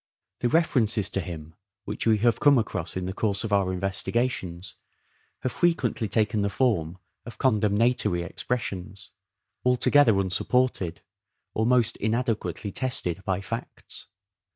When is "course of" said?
3.13-3.53